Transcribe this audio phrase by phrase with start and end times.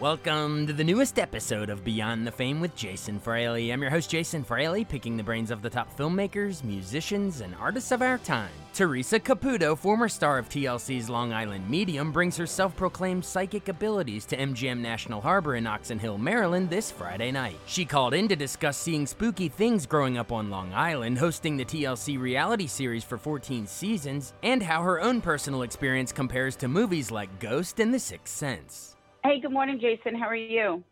[0.00, 3.72] Welcome to the newest episode of Beyond the Fame with Jason Fraley.
[3.72, 7.90] I'm your host, Jason Fraley, picking the brains of the top filmmakers, musicians, and artists
[7.90, 8.52] of our time.
[8.72, 14.24] Theresa Caputo, former star of TLC's Long Island Medium, brings her self proclaimed psychic abilities
[14.26, 17.58] to MGM National Harbor in Oxon Hill, Maryland this Friday night.
[17.66, 21.64] She called in to discuss seeing spooky things growing up on Long Island, hosting the
[21.64, 27.10] TLC reality series for 14 seasons, and how her own personal experience compares to movies
[27.10, 28.94] like Ghost and The Sixth Sense.
[29.24, 30.18] Hey, good morning, Jason.
[30.18, 30.82] How are you?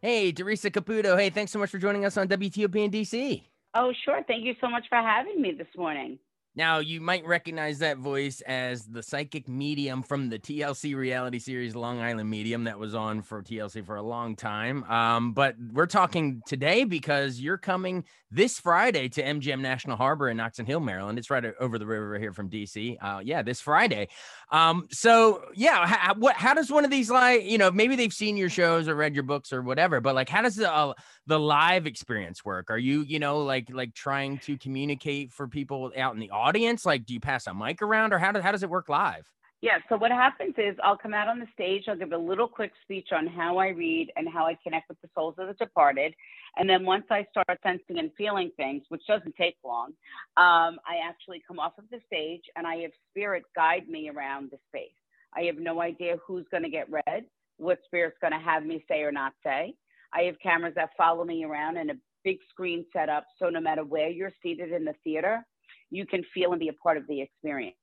[0.00, 1.18] Hey, Theresa Caputo.
[1.18, 3.42] Hey, thanks so much for joining us on WTOP in DC.
[3.74, 4.22] Oh, sure.
[4.26, 6.18] Thank you so much for having me this morning.
[6.56, 11.74] Now, you might recognize that voice as the psychic medium from the TLC reality series
[11.74, 14.84] Long Island Medium that was on for TLC for a long time.
[14.84, 20.38] Um, but we're talking today because you're coming this Friday to MGM National Harbor in
[20.38, 21.18] Oxon Hill, Maryland.
[21.18, 22.98] It's right over the river here from DC.
[23.00, 24.08] Uh, yeah, this Friday.
[24.52, 28.12] Um, so yeah, how, what, how does one of these like, you know, maybe they've
[28.12, 30.94] seen your shows or read your books or whatever, but like, how does the, uh,
[31.26, 32.70] the live experience work?
[32.70, 36.43] Are you, you know, like, like trying to communicate for people out in the audience?
[36.84, 39.30] Like, do you pass a mic around or how does, how does it work live?
[39.64, 42.46] Yeah, so what happens is I'll come out on the stage, I'll give a little
[42.46, 45.54] quick speech on how I read and how I connect with the souls of the
[45.54, 46.14] departed.
[46.56, 49.92] And then once I start sensing and feeling things, which doesn't take long,
[50.36, 54.50] um, I actually come off of the stage and I have spirit guide me around
[54.50, 54.92] the space.
[55.34, 57.24] I have no idea who's going to get read,
[57.56, 59.74] what spirit's going to have me say or not say.
[60.12, 63.24] I have cameras that follow me around and a big screen set up.
[63.38, 65.42] So no matter where you're seated in the theater,
[65.90, 67.76] you can feel and be a part of the experience.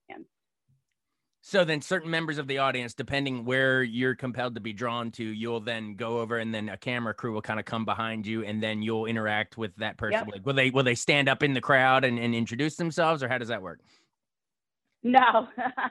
[1.43, 5.23] So then certain members of the audience, depending where you're compelled to be drawn to,
[5.23, 8.43] you'll then go over and then a camera crew will kind of come behind you
[8.43, 10.19] and then you'll interact with that person.
[10.19, 10.27] Yep.
[10.31, 13.27] Like, will they will they stand up in the crowd and, and introduce themselves or
[13.27, 13.79] how does that work?
[15.03, 15.19] No,
[15.57, 15.81] uh,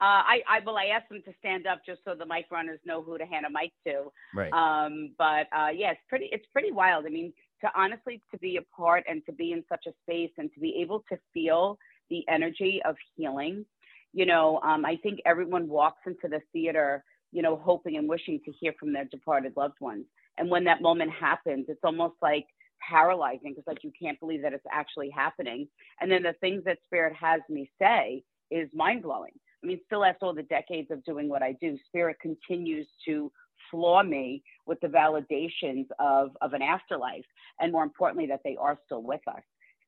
[0.00, 3.02] I, I well, I asked them to stand up just so the mic runners know
[3.02, 4.12] who to hand a mic to.
[4.32, 4.52] Right.
[4.52, 7.06] Um, but uh, yeah, it's pretty, it's pretty wild.
[7.06, 10.30] I mean, to honestly to be a part and to be in such a space
[10.38, 11.78] and to be able to feel
[12.10, 13.64] the energy of healing
[14.12, 18.40] you know, um, I think everyone walks into the theater, you know, hoping and wishing
[18.44, 20.04] to hear from their departed loved ones.
[20.38, 22.46] And when that moment happens, it's almost like
[22.86, 25.68] paralyzing because like you can't believe that it's actually happening.
[26.00, 29.32] And then the things that spirit has me say is mind blowing.
[29.62, 33.30] I mean, still after all the decades of doing what I do, spirit continues to
[33.72, 37.24] floor me with the validations of, of an afterlife
[37.60, 39.42] and more importantly that they are still with us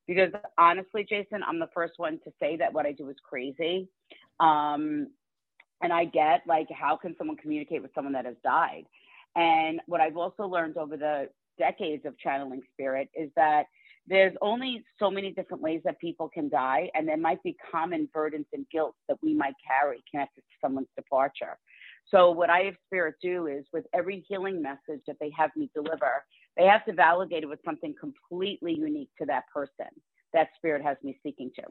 [0.06, 3.89] because honestly, Jason, I'm the first one to say that what I do is crazy.
[4.41, 5.09] Um,
[5.83, 8.84] and I get like, how can someone communicate with someone that has died?
[9.37, 11.28] And what I've also learned over the
[11.59, 13.65] decades of channeling spirit is that
[14.06, 18.09] there's only so many different ways that people can die, and there might be common
[18.12, 21.56] burdens and guilt that we might carry connected to someone's departure.
[22.10, 25.70] So, what I have spirit do is with every healing message that they have me
[25.75, 26.25] deliver,
[26.56, 29.88] they have to validate it with something completely unique to that person
[30.34, 31.62] that spirit has me speaking to.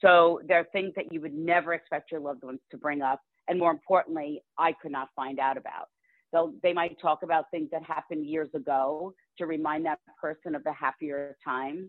[0.00, 3.20] So there are things that you would never expect your loved ones to bring up.
[3.48, 5.88] And more importantly, I could not find out about.
[6.32, 10.62] They'll, they might talk about things that happened years ago to remind that person of
[10.62, 11.88] the happier times.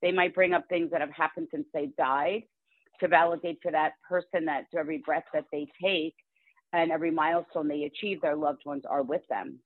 [0.00, 2.42] They might bring up things that have happened since they died
[3.00, 6.14] to validate for that person that every breath that they take
[6.72, 9.60] and every milestone they achieve, their loved ones are with them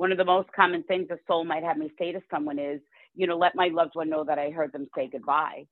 [0.00, 2.80] one of the most common things a soul might have me say to someone is,
[3.14, 5.66] you know, let my loved one know that I heard them say goodbye.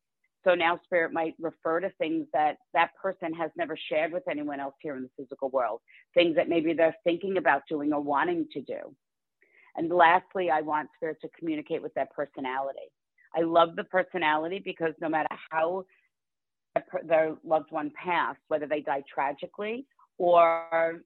[0.44, 4.60] So now spirit might refer to things that that person has never shared with anyone
[4.60, 5.80] else here in the physical world,
[6.12, 8.94] things that maybe they're thinking about doing or wanting to do.
[9.76, 12.92] And lastly, I want spirit to communicate with that personality.
[13.34, 15.86] I love the personality because no matter how
[17.02, 19.86] their loved one passed, whether they died tragically
[20.19, 21.00] or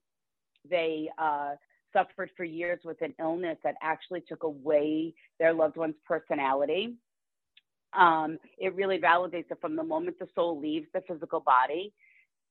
[0.69, 1.51] they uh,
[1.93, 6.95] suffered for years with an illness that actually took away their loved one's personality.
[7.93, 11.93] Um, it really validates that from the moment the soul leaves the physical body,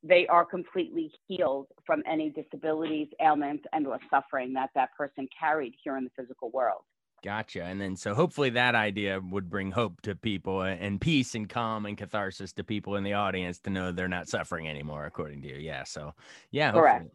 [0.04, 5.74] they are completely healed from any disabilities, ailments, and or suffering that that person carried
[5.82, 6.82] here in the physical world.
[7.22, 7.62] Gotcha.
[7.62, 11.86] And then so hopefully that idea would bring hope to people and peace and calm
[11.86, 15.48] and catharsis to people in the audience to know they're not suffering anymore, according to
[15.48, 15.56] you.
[15.56, 15.84] Yeah.
[15.84, 16.14] So
[16.50, 16.72] yeah.
[16.72, 17.10] Correct.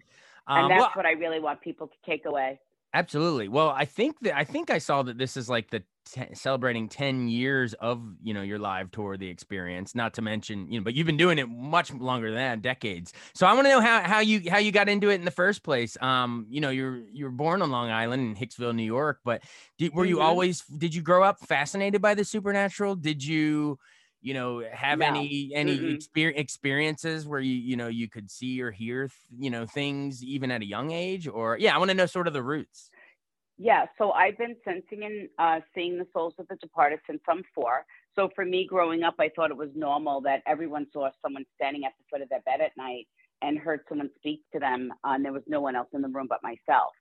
[0.48, 2.60] Um, and that's well, what I really want people to take away.
[2.94, 3.50] Absolutely.
[3.50, 6.90] Well, I think that I think I saw that this is like the t- celebrating
[6.90, 10.84] 10 years of, you know, your live tour, the experience, not to mention, you know,
[10.84, 13.14] but you've been doing it much longer than that, decades.
[13.34, 15.32] So I want to know how, how you, how you got into it in the
[15.32, 15.98] first place.
[16.02, 19.44] Um, you know, you're, you're born on Long Island in Hicksville, New York, but
[19.78, 20.26] did, were you mm-hmm.
[20.26, 22.96] always, did you grow up fascinated by the supernatural?
[22.96, 23.80] Did you,
[24.22, 25.06] you know have no.
[25.06, 29.66] any any mm experiences where you you know you could see or hear you know
[29.66, 32.42] things even at a young age or yeah i want to know sort of the
[32.42, 32.90] roots
[33.58, 37.44] yeah, so I've been sensing and uh, seeing the souls of the departed since I'm
[37.56, 37.86] four.
[38.16, 41.84] So for me, growing up, I thought it was normal that everyone saw someone standing
[41.86, 43.08] at the foot of their bed at night
[43.42, 46.08] and heard someone speak to them, uh, and there was no one else in the
[46.08, 46.92] room but myself.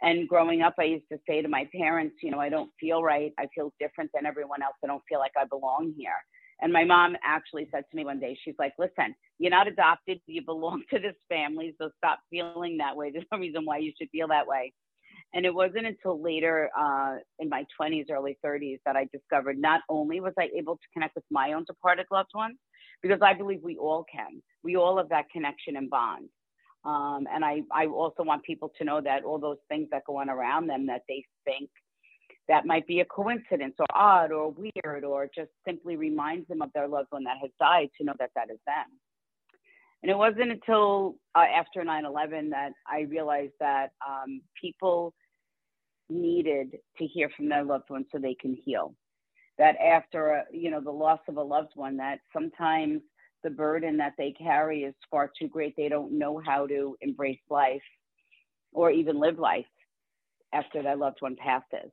[0.00, 3.02] And growing up, I used to say to my parents, you know, I don't feel
[3.02, 3.32] right.
[3.38, 4.74] I feel different than everyone else.
[4.82, 6.16] I don't feel like I belong here.
[6.60, 10.20] And my mom actually said to me one day, she's like, listen, you're not adopted.
[10.26, 11.74] You belong to this family.
[11.80, 13.12] So stop feeling that way.
[13.12, 14.72] There's no reason why you should feel that way.
[15.34, 19.80] And it wasn't until later uh, in my 20s, early 30s that I discovered not
[19.88, 22.58] only was I able to connect with my own departed loved ones,
[23.02, 24.42] because I believe we all can.
[24.62, 26.28] We all have that connection and bond.
[26.84, 30.18] Um, and I, I also want people to know that all those things that go
[30.18, 31.70] on around them that they think
[32.48, 36.70] that might be a coincidence or odd or weird or just simply reminds them of
[36.74, 38.86] their loved one that has died to know that that is them.
[40.02, 45.14] And it wasn't until uh, after 9 11 that I realized that um, people
[46.12, 48.94] needed to hear from their loved ones so they can heal.
[49.58, 53.02] That after a, you know the loss of a loved one, that sometimes
[53.44, 55.74] the burden that they carry is far too great.
[55.76, 57.82] They don't know how to embrace life
[58.72, 59.66] or even live life
[60.52, 61.90] after their loved one passes.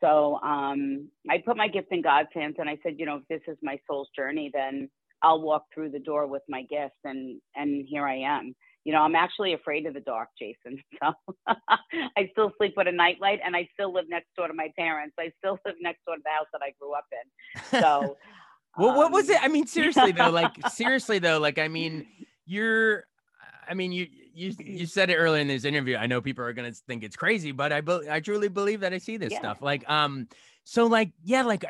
[0.00, 3.28] So um, I put my gift in God's hands, and I said, you know, if
[3.28, 4.88] this is my soul's journey, then
[5.22, 8.54] I'll walk through the door with my gift, and and here I am
[8.88, 10.82] you know, I'm actually afraid of the dark, Jason.
[11.46, 11.54] So
[12.16, 15.14] I still sleep with a nightlight and I still live next door to my parents.
[15.20, 17.80] I still live next door to the house that I grew up in.
[17.82, 18.16] So
[18.78, 19.36] Well, um, what was it?
[19.36, 22.06] Um, I mean, seriously though, like seriously though, like I mean,
[22.46, 23.04] you're
[23.68, 25.96] I mean, you you you said it earlier in this interview.
[25.96, 28.94] I know people are gonna think it's crazy, but I be- I truly believe that
[28.94, 29.40] I see this yeah.
[29.40, 29.60] stuff.
[29.60, 30.28] Like, um,
[30.70, 31.64] so like, yeah, like,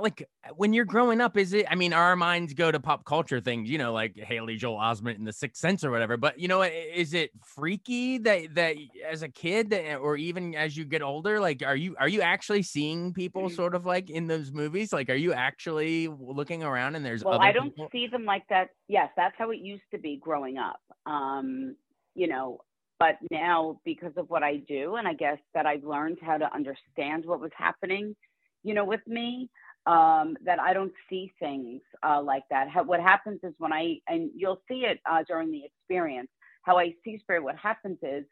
[0.00, 1.66] like when you're growing up, is it?
[1.68, 5.16] I mean, our minds go to pop culture things, you know, like Haley Joel Osment
[5.16, 6.16] in The Sixth Sense or whatever.
[6.16, 8.76] But you know, is it freaky that that
[9.10, 12.62] as a kid or even as you get older, like, are you are you actually
[12.62, 13.56] seeing people mm.
[13.56, 14.92] sort of like in those movies?
[14.92, 17.24] Like, are you actually looking around and there's?
[17.24, 17.88] Well, I don't people?
[17.90, 18.68] see them like that.
[18.86, 20.80] Yes, that's how it used to be growing up.
[21.06, 21.74] Um,
[22.14, 22.60] you know,
[23.02, 26.48] but now, because of what I do, and I guess that I've learned how to
[26.54, 28.14] understand what was happening,
[28.62, 29.50] you know, with me,
[29.86, 32.68] um, that I don't see things uh, like that.
[32.68, 36.28] How, what happens is when I, and you'll see it uh, during the experience,
[36.62, 38.24] how I see spirit, what happens is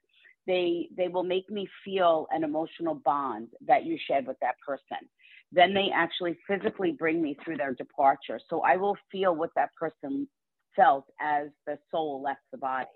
[0.46, 5.08] they, they will make me feel an emotional bond that you shared with that person.
[5.50, 8.38] Then they actually physically bring me through their departure.
[8.48, 10.28] So I will feel what that person
[10.76, 12.86] felt as the soul left the body.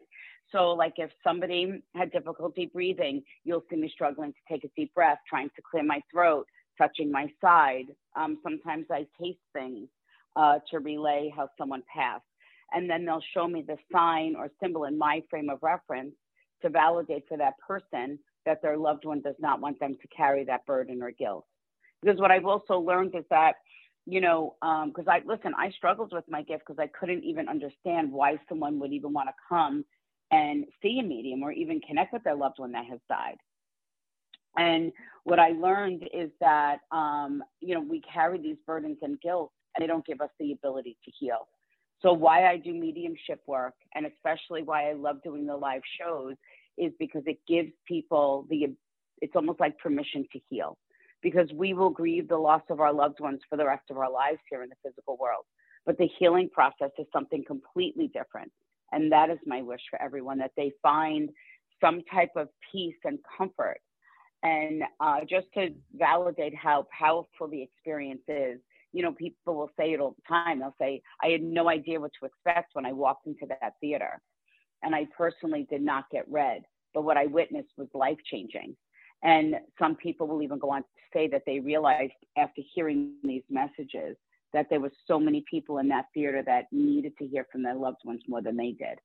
[0.55, 4.95] So, like if somebody had difficulty breathing, you'll see me struggling to take a deep
[4.95, 6.47] breath, trying to clear my throat,
[6.79, 7.87] touching my side.
[8.15, 9.89] Um, sometimes I taste things
[10.37, 12.23] uh, to relay how someone passed.
[12.73, 16.15] And then they'll show me the sign or symbol in my frame of reference
[16.63, 20.45] to validate for that person that their loved one does not want them to carry
[20.45, 21.47] that burden or guilt.
[22.01, 23.55] Because what I've also learned is that,
[24.07, 27.49] you know, because um, I listen, I struggled with my gift because I couldn't even
[27.49, 29.85] understand why someone would even want to come
[30.31, 33.37] and see a medium or even connect with their loved one that has died.
[34.57, 34.93] And
[35.25, 39.83] what I learned is that, um, you know, we carry these burdens and guilt and
[39.83, 41.49] they don't give us the ability to heal.
[42.03, 46.35] So, why I do mediumship work and especially why I love doing the live shows
[46.77, 48.75] is because it gives people the,
[49.23, 50.77] it's almost like permission to heal
[51.23, 54.11] because we will grieve the loss of our loved ones for the rest of our
[54.11, 55.45] lives here in the physical world.
[55.87, 58.53] But the healing process is something completely different.
[58.93, 61.31] And that is my wish for everyone that they find
[61.81, 63.81] some type of peace and comfort.
[64.43, 68.61] And uh, just to validate how powerful the experience is,
[68.93, 70.61] you know, people will say it all the time.
[70.61, 74.21] They'll say, I had no idea what to expect when I walked into that theater.
[74.83, 76.63] And I personally did not get read,
[76.93, 78.77] but what I witnessed was life changing.
[79.23, 83.43] And some people will even go on to say that they realized after hearing these
[83.49, 84.17] messages
[84.55, 87.75] that there was so many people in that theater that needed to hear from their
[87.75, 88.99] loved ones more than they did.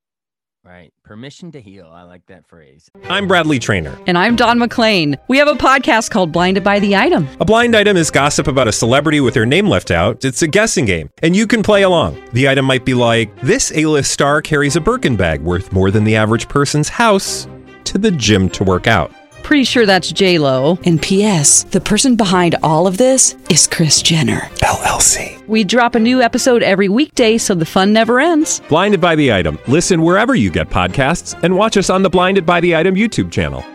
[0.63, 0.91] Right.
[1.03, 1.89] Permission to heal.
[1.89, 2.89] I like that phrase.
[3.05, 3.97] I'm Bradley Trainer.
[4.07, 5.17] And I'm Don McClain.
[5.29, 7.29] We have a podcast called Blinded by the Item.
[7.39, 10.25] A blind item is gossip about a celebrity with their name left out.
[10.25, 12.21] It's a guessing game, and you can play along.
[12.33, 16.03] The item might be like this: A-list star carries a Birkin bag worth more than
[16.03, 17.47] the average person's house
[17.85, 19.13] to the gym to work out.
[19.49, 20.77] Pretty sure that's J Lo.
[20.85, 21.63] And P.S.
[21.63, 25.43] The person behind all of this is Kris Jenner LLC.
[25.47, 28.61] We drop a new episode every weekday, so the fun never ends.
[28.69, 29.57] Blinded by the item.
[29.67, 33.31] Listen wherever you get podcasts, and watch us on the Blinded by the Item YouTube
[33.31, 33.65] channel.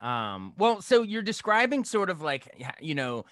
[0.00, 2.48] Um, well, so you're describing sort of like
[2.80, 3.26] you know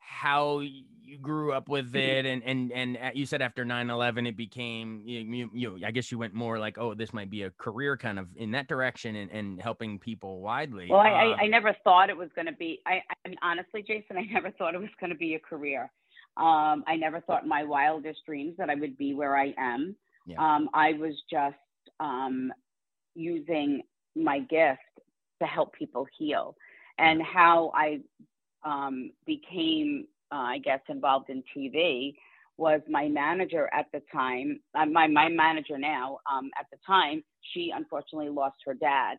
[0.00, 0.60] how
[1.06, 2.18] you grew up with Mm-hmm.
[2.18, 5.92] it and and and uh, you said after 9-11 it became you, you, you i
[5.92, 8.68] guess you went more like oh this might be a career kind of in that
[8.68, 12.46] direction and, and helping people widely Well, I, I, I never thought it was going
[12.46, 12.80] to be.
[12.86, 15.90] I, I mean, honestly, Jason, I never thought it was going to be a career.
[16.36, 19.96] Um, I never thought in my wildest dreams that I would be where I am.
[20.26, 20.36] Yeah.
[20.38, 21.56] Um, I was just
[22.00, 22.52] um,
[23.14, 23.82] using
[24.14, 24.80] my gift
[25.40, 26.56] to help people heal,
[26.98, 28.00] and how I
[28.64, 32.14] um, became, uh, I guess, involved in TV
[32.58, 34.60] was my manager at the time.
[34.74, 36.18] Uh, my my manager now.
[36.30, 39.18] Um, at the time, she unfortunately lost her dad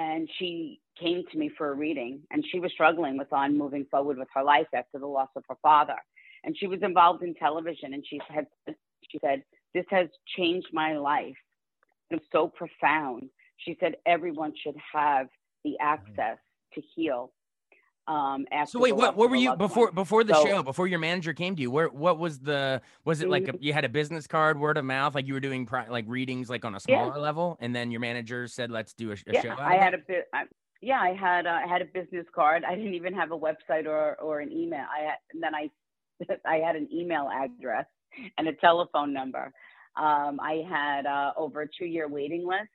[0.00, 3.86] and she came to me for a reading and she was struggling with on moving
[3.90, 5.96] forward with her life after the loss of her father
[6.42, 8.46] and she was involved in television and she said
[9.10, 9.42] she said
[9.74, 11.36] this has changed my life
[12.10, 15.26] it's so profound she said everyone should have
[15.64, 16.38] the access
[16.74, 17.30] to heal
[18.08, 19.94] um after so wait what what were you before one.
[19.94, 23.20] before the So- show before your manager came to you where what was the was
[23.20, 25.66] it like a, you had a business card word of mouth like you were doing
[25.66, 27.04] pri- like readings like on a Yeah.
[27.04, 29.94] smaller level and then your manager said let's do a, a yeah, show I had
[29.94, 30.00] it?
[30.00, 30.24] a bit.
[30.82, 32.64] Yeah, I had uh, I had a business card.
[32.64, 34.86] I didn't even have a website or or an email.
[34.90, 35.70] I had and then I
[36.46, 37.84] I had an email address
[38.38, 39.52] and a telephone number.
[39.96, 42.70] Um, I had uh, over a two year waiting list.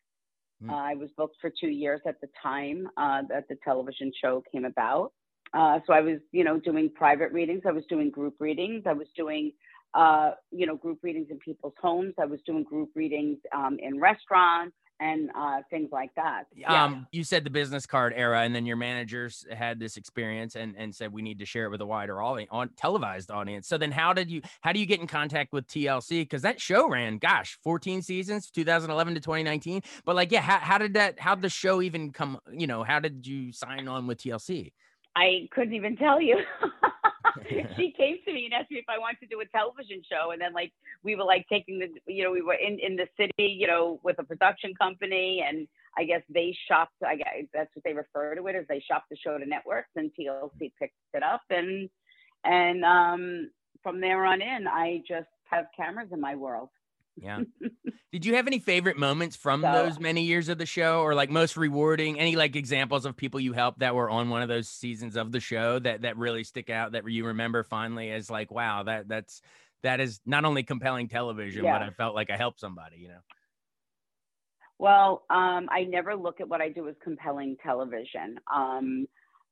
[0.66, 0.72] Hmm.
[0.72, 4.44] Uh, I was booked for two years at the time uh, that the television show
[4.52, 5.12] came about.
[5.54, 7.62] Uh, so I was, you know, doing private readings.
[7.66, 8.84] I was doing group readings.
[8.86, 9.52] I was doing,
[9.94, 12.14] uh, you know, group readings in people's homes.
[12.20, 16.44] I was doing group readings um, in restaurants and uh, things like that.
[16.56, 16.86] Yeah.
[16.86, 20.76] um you said the business card era and then your managers had this experience and
[20.78, 23.78] and said we need to share it with a wider audience on televised audience so
[23.78, 26.88] then how did you how do you get in contact with tlc because that show
[26.90, 31.36] ran gosh 14 seasons 2011 to 2019 but like yeah how, how did that how
[31.36, 34.72] did the show even come you know how did you sign on with tlc
[35.16, 36.38] I couldn't even tell you.
[37.78, 40.32] she came to me and asked me if I wanted to do a television show,
[40.32, 40.72] and then like
[41.04, 44.00] we were like taking the, you know, we were in in the city, you know,
[44.04, 46.96] with a production company, and I guess they shopped.
[47.06, 48.66] I guess that's what they refer to it as.
[48.68, 51.90] They shopped the show to networks, and TLC picked it up, and
[52.44, 53.52] and um,
[53.84, 56.70] from there on in, I just have cameras in my world.
[57.18, 57.40] Yeah
[58.12, 61.16] did you have any favorite moments from So- those many years of the show or
[61.16, 64.48] like most rewarding any like examples of people you helped that were on one of
[64.48, 68.30] those seasons of the show that that really stick out that you remember finally as
[68.30, 69.42] like wow that that's
[69.84, 73.20] that is not only compelling television but i felt like i helped somebody you know
[74.78, 78.38] Well, um, I never look at what I do as compelling television.
[78.54, 79.08] Um,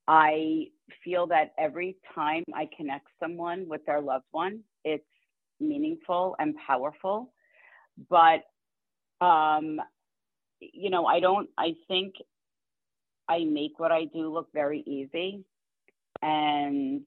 [0.08, 0.66] I
[1.04, 5.06] feel that every time I connect someone with their loved one, it's
[5.62, 7.32] meaningful and powerful.
[8.10, 8.44] But,
[9.26, 9.80] um,
[10.60, 12.16] you know, I don't, I think
[13.28, 15.44] I make what I do look very easy.
[16.22, 17.02] And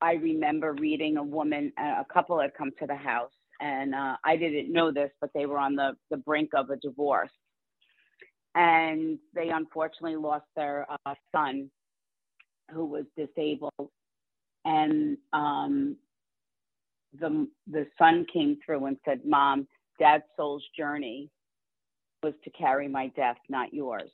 [0.00, 4.36] I remember reading a woman, a couple had come to the house, and uh, I
[4.36, 7.30] didn't know this, but they were on the, the brink of a divorce.
[8.54, 11.70] And they unfortunately lost their uh, son,
[12.70, 13.90] who was disabled.
[14.64, 15.96] And um,
[17.18, 19.66] the, the son came through and said, Mom,
[19.98, 21.30] Dad's soul's journey
[22.22, 24.10] was to carry my death, not yours.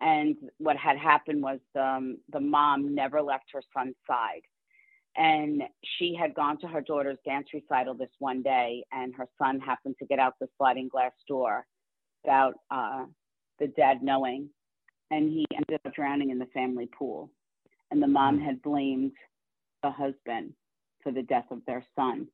[0.00, 4.42] And what had happened was um, the mom never left her son's side.
[5.16, 5.62] And
[5.98, 9.94] she had gone to her daughter's dance recital this one day and her son happened
[10.00, 11.64] to get out the sliding glass door
[12.24, 13.04] without uh,
[13.60, 14.48] the dad knowing.
[15.10, 17.30] And he ended up drowning in the family pool.
[17.90, 19.12] And the mom had blamed
[19.82, 20.54] the husband
[21.04, 22.26] for the death of their son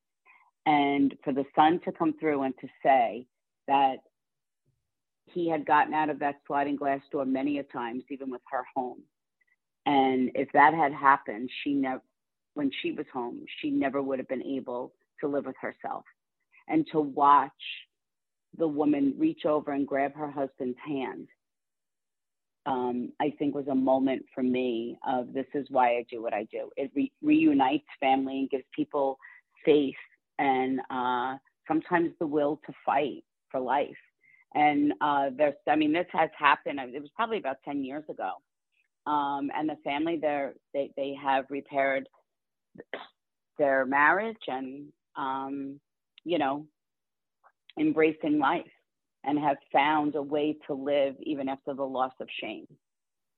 [0.64, 3.26] and for the son to come through and to say
[3.68, 3.96] that
[5.26, 8.64] he had gotten out of that sliding glass door many a times even with her
[8.74, 9.02] home
[9.86, 12.02] and if that had happened she never
[12.54, 16.04] when she was home, she never would have been able to live with herself.
[16.68, 17.52] And to watch
[18.56, 21.28] the woman reach over and grab her husband's hand
[22.66, 26.34] um, I think was a moment for me of this is why I do what
[26.34, 26.70] I do.
[26.76, 29.18] It re- reunites family and gives people
[29.64, 29.94] faith
[30.38, 31.36] and uh,
[31.66, 33.90] sometimes the will to fight for life.
[34.54, 36.80] And uh, there's, I mean, this has happened.
[36.80, 38.32] It was probably about 10 years ago.
[39.06, 42.08] Um, and the family there, they, they have repaired
[43.58, 44.86] their marriage and,
[45.16, 45.80] um,
[46.24, 46.66] you know,
[47.78, 48.64] embracing life
[49.24, 52.66] and have found a way to live even after the loss of shame.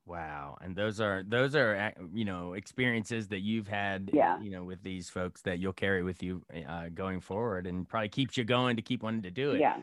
[0.04, 0.58] Wow.
[0.60, 4.40] And those are those are you know experiences that you've had yeah.
[4.40, 8.08] you know with these folks that you'll carry with you uh, going forward and probably
[8.08, 9.60] keeps you going to keep wanting to do it.
[9.60, 9.76] Yeah.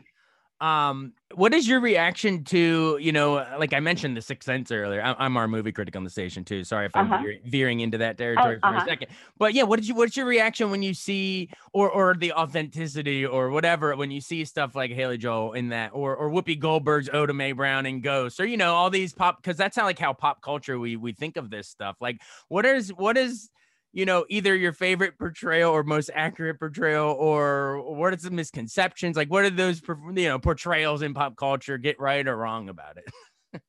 [0.60, 5.00] Um, what is your reaction to, you know, like I mentioned the Sixth Sense earlier.
[5.02, 6.64] I, am our movie critic on the station too.
[6.64, 7.22] Sorry if I'm uh-huh.
[7.22, 8.84] veering, veering into that territory oh, for uh-huh.
[8.84, 9.08] a second.
[9.38, 13.24] But yeah, what did you what's your reaction when you see or or the authenticity
[13.24, 17.08] or whatever when you see stuff like Haley Joel in that or or Whoopi Goldberg's
[17.12, 19.98] Oda Mae Brown and Ghost or you know, all these pop because that's how like
[19.98, 21.96] how pop culture we we think of this stuff.
[22.00, 23.50] Like what is what is
[23.92, 29.16] you know, either your favorite portrayal or most accurate portrayal, or what are the misconceptions?
[29.16, 29.82] Like, what are those,
[30.14, 33.62] you know, portrayals in pop culture get right or wrong about it?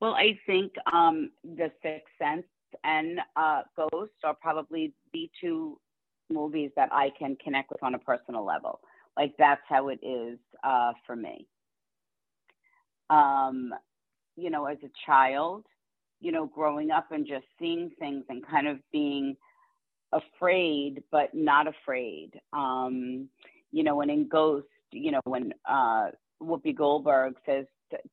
[0.00, 2.46] well, I think um, The Sixth Sense
[2.82, 5.78] and uh, Ghost are probably the two
[6.28, 8.80] movies that I can connect with on a personal level.
[9.16, 11.46] Like, that's how it is uh, for me.
[13.08, 13.72] Um,
[14.36, 15.64] you know, as a child,
[16.20, 19.36] you know, growing up and just seeing things and kind of being
[20.12, 22.32] afraid, but not afraid.
[22.52, 23.28] Um,
[23.72, 26.08] you know, when in Ghost, you know, when uh,
[26.42, 27.66] Whoopi Goldberg says,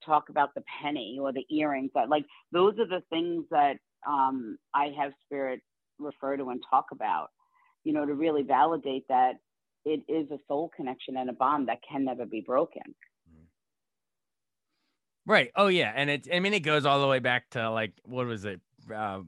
[0.04, 4.58] talk about the penny or the earrings, that like those are the things that um,
[4.74, 5.62] I have spirit
[6.00, 7.30] refer to and talk about,
[7.84, 9.34] you know, to really validate that
[9.86, 12.82] it is a soul connection and a bond that can never be broken.
[15.28, 15.52] Right.
[15.58, 16.28] Oh yeah, and it.
[16.34, 18.62] I mean, it goes all the way back to like what was it?
[18.94, 19.20] Uh,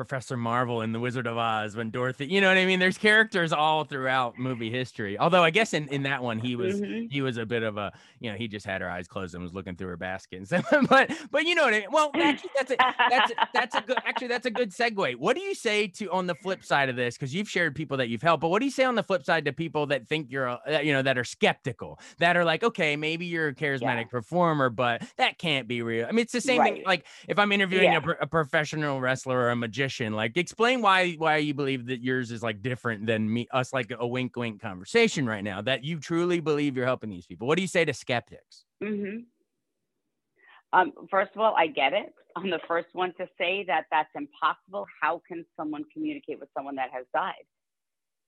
[0.00, 2.80] Professor Marvel in The Wizard of Oz when Dorothy, you know what I mean?
[2.80, 5.18] There's characters all throughout movie history.
[5.18, 7.08] Although I guess in, in that one he was mm-hmm.
[7.10, 9.42] he was a bit of a you know he just had her eyes closed and
[9.42, 10.48] was looking through her basket.
[10.48, 11.88] So, but but you know what I mean?
[11.92, 12.76] Well, actually that's a
[13.10, 15.16] that's a, that's a good actually that's a good segue.
[15.16, 17.18] What do you say to on the flip side of this?
[17.18, 19.22] Because you've shared people that you've helped, but what do you say on the flip
[19.22, 22.64] side to people that think you're a, you know that are skeptical that are like
[22.64, 24.04] okay maybe you're a charismatic yeah.
[24.04, 26.06] performer, but that can't be real.
[26.06, 26.72] I mean it's the same right.
[26.72, 26.84] thing.
[26.86, 28.00] Like if I'm interviewing yeah.
[28.02, 32.30] a, a professional wrestler or a magician like explain why why you believe that yours
[32.30, 35.98] is like different than me us like a wink wink conversation right now that you
[35.98, 37.46] truly believe you're helping these people.
[37.48, 38.64] What do you say to skeptics?
[38.82, 39.18] Mm-hmm.
[40.72, 42.14] um, first of all i get it.
[42.36, 44.86] I'm the first one to say that that's impossible.
[45.02, 47.34] How can someone communicate with someone that has died?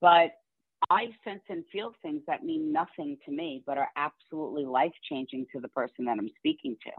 [0.01, 0.31] But
[0.89, 5.45] I sense and feel things that mean nothing to me, but are absolutely life changing
[5.53, 6.91] to the person that I'm speaking to.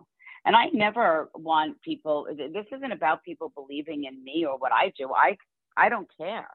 [0.46, 4.92] And I never want people, this isn't about people believing in me or what I
[4.98, 5.12] do.
[5.14, 5.36] I,
[5.76, 6.48] I don't care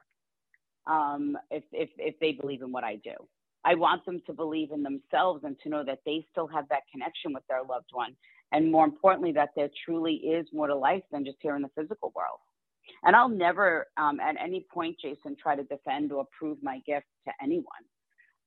[0.86, 3.14] um, if, if, if they believe in what I do.
[3.64, 6.82] I want them to believe in themselves and to know that they still have that
[6.90, 8.16] connection with their loved one.
[8.52, 11.70] And more importantly, that there truly is more to life than just here in the
[11.76, 12.38] physical world.
[13.02, 17.06] And I'll never, um, at any point, Jason, try to defend or prove my gift
[17.26, 17.64] to anyone.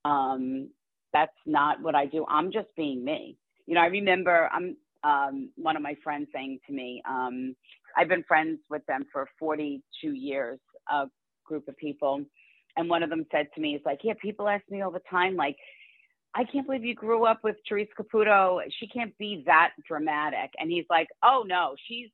[0.05, 0.69] Um,
[1.13, 2.25] that's not what I do.
[2.27, 3.37] I'm just being me.
[3.65, 7.55] You know, I remember I'm um, one of my friends saying to me, um,
[7.97, 10.59] I've been friends with them for 42 years,
[10.91, 11.05] a
[11.45, 12.21] group of people.
[12.77, 15.01] And one of them said to me, "It's like, yeah, people ask me all the
[15.09, 15.57] time, like,
[16.35, 18.59] I can't believe you grew up with Theresa Caputo.
[18.79, 22.09] She can't be that dramatic." And he's like, "Oh no, she's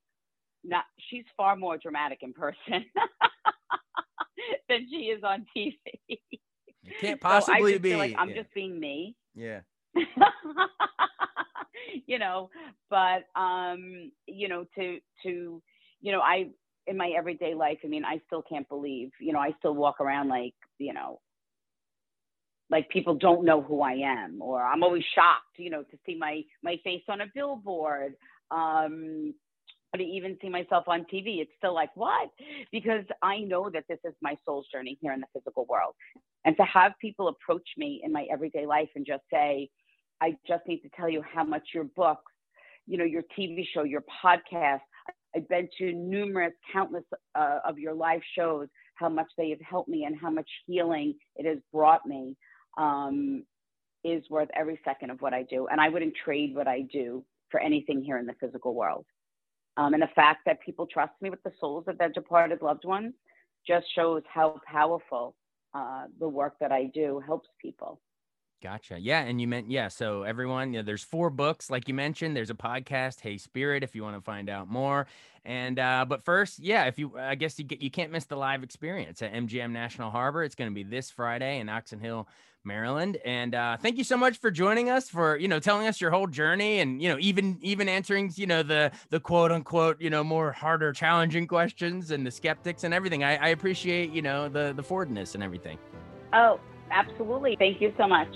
[0.63, 0.83] not.
[1.09, 2.63] She's far more dramatic in person
[4.69, 7.95] than she is on TV." You can't possibly so be.
[7.95, 8.35] like I'm yeah.
[8.35, 9.15] just being me.
[9.35, 9.61] Yeah.
[12.07, 12.49] you know,
[12.89, 15.61] but um, you know, to to
[16.01, 16.49] you know, I
[16.87, 20.01] in my everyday life, I mean, I still can't believe, you know, I still walk
[20.01, 21.19] around like, you know,
[22.71, 26.15] like people don't know who I am, or I'm always shocked, you know, to see
[26.17, 28.15] my my face on a billboard.
[28.51, 29.33] Um,
[29.97, 32.29] to even see myself on TV, it's still like, what?
[32.71, 35.95] Because I know that this is my soul's journey here in the physical world.
[36.45, 39.69] And to have people approach me in my everyday life and just say,
[40.21, 42.31] I just need to tell you how much your books,
[42.87, 44.81] you know, your TV show, your podcast,
[45.35, 47.03] I've been to numerous, countless
[47.35, 51.13] uh, of your live shows, how much they have helped me and how much healing
[51.35, 52.35] it has brought me
[52.77, 53.43] um,
[54.03, 55.67] is worth every second of what I do.
[55.67, 59.05] And I wouldn't trade what I do for anything here in the physical world.
[59.79, 62.83] Um, and the fact that people trust me with the souls of their departed loved
[62.83, 63.13] ones
[63.65, 65.35] just shows how powerful
[65.73, 68.01] uh, the work that I do helps people.
[68.61, 68.99] Gotcha.
[68.99, 69.87] Yeah, and you meant yeah.
[69.87, 72.35] So everyone, you know, there's four books, like you mentioned.
[72.35, 75.07] There's a podcast, Hey Spirit, if you want to find out more.
[75.45, 78.35] And uh, but first, yeah, if you, I guess you get you can't miss the
[78.35, 80.43] live experience at MGM National Harbor.
[80.43, 82.27] It's going to be this Friday in Oxon Hill,
[82.65, 83.17] Maryland.
[83.23, 86.11] And uh, thank you so much for joining us, for you know telling us your
[86.11, 90.09] whole journey, and you know even even answering you know the the quote unquote you
[90.09, 93.23] know more harder, challenging questions and the skeptics and everything.
[93.23, 95.77] I, I appreciate you know the the forwardness and everything.
[96.33, 96.59] Oh,
[96.91, 97.55] absolutely.
[97.57, 98.35] Thank you so much.